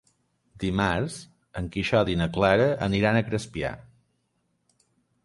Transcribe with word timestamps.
Dimarts 0.61 1.17
en 1.61 1.67
Quixot 1.75 2.09
i 2.13 2.17
na 2.23 2.29
Clara 2.39 2.65
aniran 2.87 3.21
a 3.21 3.23
Crespià. 3.29 3.73